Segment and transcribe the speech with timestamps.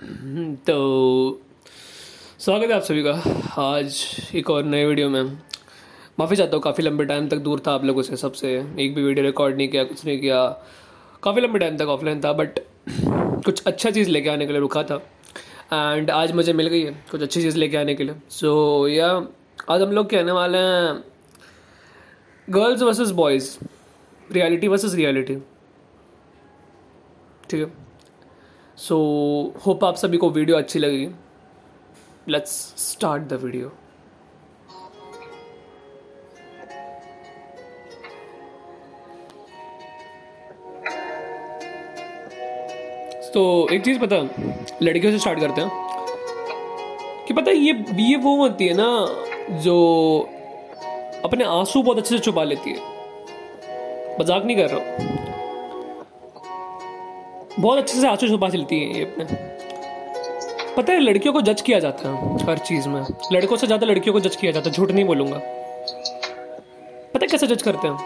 [0.66, 1.40] तो
[2.38, 3.12] स्वागत है आप सभी का।
[3.62, 3.96] आज
[4.34, 5.22] एक और नए वीडियो में
[6.20, 9.02] माफ़ी चाहता हूँ काफ़ी लंबे टाइम तक दूर था आप लोगों से सबसे। एक भी
[9.02, 10.44] वीडियो रिकॉर्ड नहीं किया कुछ नहीं किया।
[11.22, 12.58] काफ़ी लंबे टाइम तक ऑफलाइन था बट
[13.44, 14.96] कुछ अच्छा चीज़ लेके आने के लिए रुका था।
[15.72, 18.88] एंड आज मुझे मिल गई है कुछ अच्छी चीज़ लेके आने के लिए। सो so,
[18.94, 19.28] या yeah,
[19.70, 20.96] आज हम लोग कहने वाले हैं
[22.48, 23.56] girls versus boys
[24.32, 25.36] reality versus reality
[27.50, 27.89] ठीक है?
[28.80, 28.96] सो
[29.66, 31.08] होप आप सभी को वीडियो अच्छी लगेगी
[32.28, 33.72] लेट्स स्टार्ट द वीडियो
[43.34, 44.16] तो एक चीज़ पता,
[44.82, 45.70] लड़कियों से स्टार्ट करते हैं।
[47.26, 48.88] कि पता ये ये वो होती है ना,
[49.62, 49.76] जो
[51.24, 55.29] अपने आँसू बहुत अच्छे से छुपा लेती है। मज़ाक नहीं कर रहा हूँ।
[57.58, 59.24] बहुत अच्छे से आँसू छुपा चलती हैं ये अपने।
[60.76, 63.00] पता है, लड़कियों को जज किया जाता है हर चीज़ में।
[63.32, 65.38] लड़कों से ज़्यादा लड़कियों को जज किया जाता है, झूठ नहीं बोलूँगा।
[67.14, 67.96] पता है कैसे जज करते हैं?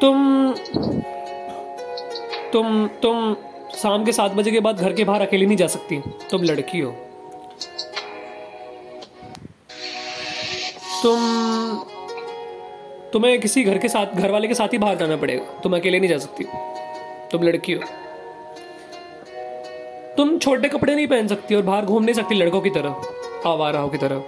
[0.00, 0.54] तुम
[2.52, 3.36] तुम तुम
[3.76, 6.80] शाम के सात बजे के बाद घर के बाहर अकेली नहीं जा सकती। तुम लड़की
[6.80, 6.90] हो।
[11.02, 11.18] तुम,
[13.12, 15.98] तुम्हें किसी घर के साथ, घर वाले के साथ ही बाहर जाना पड़ेगा। तुम अकेले
[15.98, 16.44] नहीं जा सकती।
[17.32, 17.82] तुम लड़की हो।
[20.16, 23.02] तुम छोटे कपड़े नहीं पहन सकती और बाहर घूम नहीं सकती लड़कों की तरह
[23.46, 24.22] आवाराओं की तरह।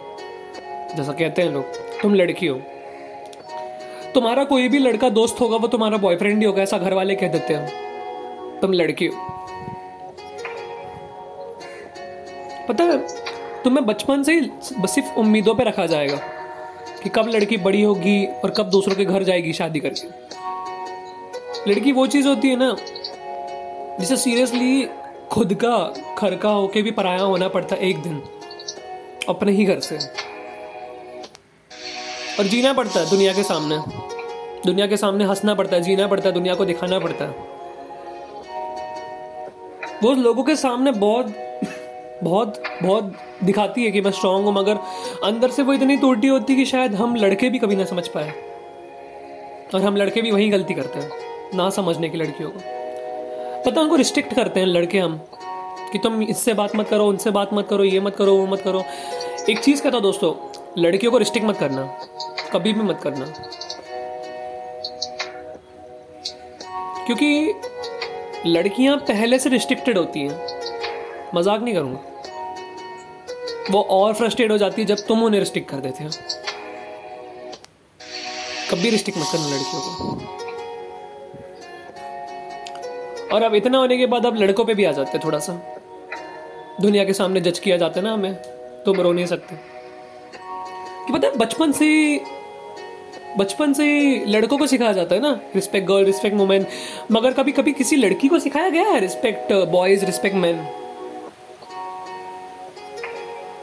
[0.97, 1.65] जैसा कहते हैं लोग,
[2.03, 2.61] तुम लड़की हो।
[4.15, 7.29] तुम्हारा कोई भी लड़का दोस्त होगा, वो तुम्हारा बॉयफ्रेंड ही होगा, ऐसा घर वाले कह
[7.29, 9.15] देते हैं तुम लड़की हो।
[12.69, 12.99] पता है,
[13.65, 16.17] तुम्हें बचपन से ही सिर्फ़ उम्मीदों पे रखा जाएगा
[17.03, 20.09] कि कब लड़की बड़ी होगी और कब दूसरों के घर जाएगी शादी करके।
[21.69, 22.77] लड़की वो चीज़ होती है ना,
[24.01, 24.89] जिसे सीरियसली
[25.31, 25.77] खुद का,
[26.19, 28.23] घर का होके भी पराया होना पड़ता एक दिन,
[29.29, 29.99] अपने ही घर से।
[32.39, 33.79] और जीना पड़ता है दुनिया के सामने।
[34.67, 37.31] दुनिया के सामने हंसना पड़ता है, जीना पड़ता है, दुनिया को दिखाना पड़ता है।
[40.03, 41.35] वो लोगों के सामने बहुत
[42.25, 43.13] बहुत बहुत
[43.45, 44.79] दिखाती है कि मैं स्ट्रांग हूँ, मगर
[45.25, 48.31] अंदर से वो इतनी टूटी होती कि शायद हम लड़के भी कभी ना समझ पाए।
[49.75, 52.61] और हम लड़के भी वही गलती करते हैं। ना समझने की लड़कियों को।
[53.65, 55.17] पता उनको रिस्ट्रिक्ट करते हैं लड़के हम,
[55.93, 58.61] कि तुम इससे बात मत करो, उनसे बात मत करो, ये मत करो, वो मत
[58.61, 58.85] करो।
[59.51, 60.35] एक चीज़ कहता दोस्तों,
[60.79, 61.83] लड़कियों को रिस्ट्रिक्ट मत करना,
[62.53, 63.27] कभी भी मत करना।
[67.07, 67.55] क्योंकि
[68.47, 70.47] लड़कियाँ पहले से रिस्ट्रिक्टेड होती हैं।
[71.35, 72.01] मज़ाक नहीं करूँगा।
[73.71, 76.11] वो और फ्रस्ट्रेट हो जाती है जब तुम उन्हें रिस्ट्रिक्ट कर देते हो।
[78.71, 80.48] कभी रिस्ट्रिक्ट मत करना लड़कियों को।
[83.33, 85.53] और अब इतना होने के बाद अब लड़कों पे भी आ जाते हैं थोड़ा सा।
[86.81, 88.35] दुनिया के सामने जज किया जाता है ना हमें
[88.85, 89.57] तुम रो नहीं सकते।
[91.07, 92.21] कि पता है, बचपन से
[93.39, 93.87] बचपन से
[94.27, 96.67] लड़कों को सिखाया जाता है ना रिस्पेक्ट गर्ल रिस्पेक्ट वुमेन
[97.13, 100.67] मगर कभी कभी किसी लड़की को सिखाया गया है रिस्पेक्ट बॉयज़ रिस्पेक्ट मैन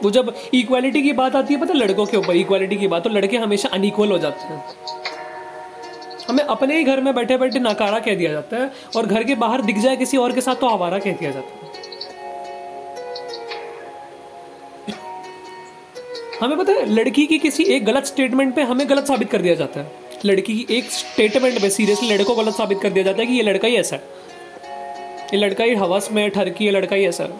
[0.02, 3.10] वो जब इक्वालिटी की बात आती है, पता लड़कों के ऊपर इक्वालिटी की बात तो
[3.10, 4.64] लड़के हमेशा अनइक्वल हो जाते हैं।
[6.28, 9.34] हमें अपने ही घर में बैठे बैठे नकारा कह दिया जाता है और घर के
[9.34, 11.74] बाहर दिख जाए किसी और के साथ तो आवारा कह दिया जाता है।
[16.40, 19.54] हमें पता है, लड़की की किसी एक गलत स्टेटमेंट पे हमें गलत साबित कर दिया
[19.54, 23.20] जाता है। लड़की की एक स्टेटमेंट पे सीरियसली लड़कों को गलत साबित कर दिया जाता
[23.20, 24.02] है कि ये लड़का ही ऐसा है।
[25.34, 27.30] ये लड़का ही हवस में, ठरकी है लड़का ही ऐसा है।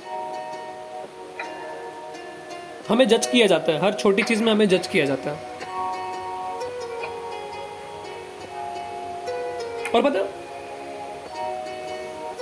[2.88, 5.55] हमें जज किया जाता है, हर छोटी चीज़ में हमें जज किया जाता है।
[9.96, 10.20] और पता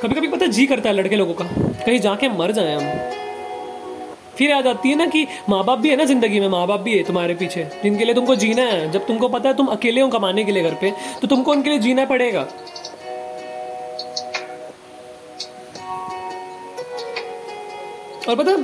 [0.01, 1.45] कभी कभी पता जी करता है लड़के लोगों का,
[1.85, 3.13] कहीं जाके मर जाए हम।
[4.37, 6.81] फिर याद आती है ना कि माँ बाप भी है ना ज़िंदगी में माँ बाप
[6.81, 10.01] भी है तुम्हारे पीछे, जिनके लिए तुमको जीना है। जब तुमको पता है तुम अकेले
[10.01, 12.41] हो कमाने के लिए घर पे तो तुमको उनके लिए जीना पड़ेगा।
[18.29, 18.57] और पता,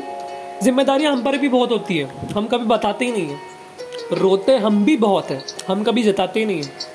[0.62, 4.84] जिम्मेदारियाँ हम पर भी बहुत होती है। हम कभी बताते ही नहीं है। रोते हम
[4.84, 6.88] भी बहुत है। हम कभी जताते ही नहीं है।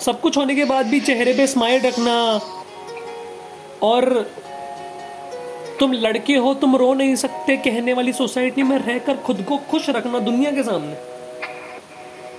[0.00, 2.14] सब कुछ होने के बाद भी चेहरे पे स्माइल रखना।
[3.82, 4.08] और
[5.80, 9.88] तुम लड़के हो, तुम रो नहीं सकते, कहने वाली सोसाइटी में रहकर खुद को खुश
[9.90, 10.94] रखना दुनिया के सामने।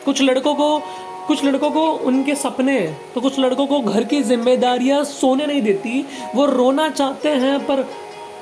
[0.06, 0.80] कुछ लड़कों को,
[1.28, 2.80] कुछ लड़कों को उनके सपने
[3.14, 6.06] तो कुछ लड़कों को घर की जिम्मेदारियाँ सोने नहीं देती,
[6.36, 7.82] वो रोना चाहते हैं, पर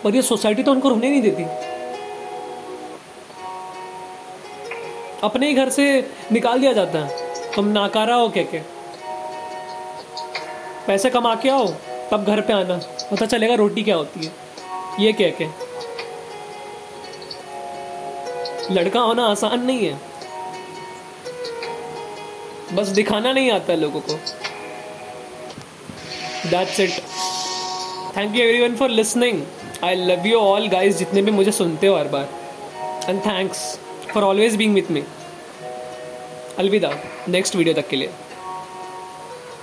[0.03, 1.43] पर ये सोसाइटी तो उनको रोने नहीं देती।
[5.23, 5.85] अपने ही घर से
[6.31, 7.25] निकाल दिया जाता है।
[7.55, 8.59] तुम नाकारा हो कह के
[10.87, 11.67] पैसे कमा के आओ,
[12.11, 12.75] तब घर पे आना।
[13.11, 14.31] पता चलेगा रोटी क्या होती है।
[14.99, 15.47] ये कह के।
[18.73, 19.99] लड़का होना आसान नहीं है।
[22.73, 24.13] बस दिखाना नहीं आता है लोगों को।
[26.49, 26.91] That's it
[28.17, 29.41] thank you every one for listening
[29.83, 32.29] I love you all guys जितने भी मुझे सुनते हो हर बार।
[33.09, 33.79] And thanks
[34.13, 35.03] for always being with me
[36.57, 36.93] अलविदा।
[37.27, 38.09] नेक्स्ट वीडियो तक के लिए।